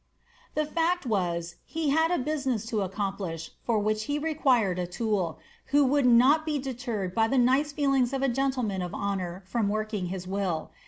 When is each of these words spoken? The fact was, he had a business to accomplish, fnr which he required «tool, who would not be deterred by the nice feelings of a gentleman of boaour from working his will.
The 0.55 0.65
fact 0.65 1.05
was, 1.05 1.57
he 1.63 1.89
had 1.89 2.09
a 2.09 2.17
business 2.17 2.65
to 2.71 2.81
accomplish, 2.81 3.51
fnr 3.69 3.83
which 3.83 4.05
he 4.05 4.17
required 4.17 4.91
«tool, 4.91 5.37
who 5.65 5.85
would 5.85 6.07
not 6.07 6.43
be 6.43 6.57
deterred 6.57 7.13
by 7.13 7.27
the 7.27 7.37
nice 7.37 7.71
feelings 7.71 8.11
of 8.11 8.23
a 8.23 8.27
gentleman 8.27 8.81
of 8.81 8.93
boaour 8.93 9.43
from 9.45 9.69
working 9.69 10.07
his 10.07 10.25
will. 10.27 10.71